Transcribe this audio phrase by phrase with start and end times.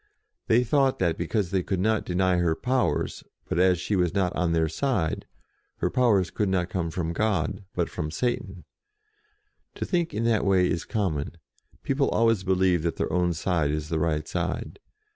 [0.47, 3.59] They thought that, because they could not 32 JOAN OF ARC deny her powers; but,
[3.59, 5.27] as she was not on their side,
[5.77, 8.63] her powers could not come from God, but from Satan.
[9.75, 11.37] To think in that way is common:
[11.83, 14.79] people always believe that their own side is the right side.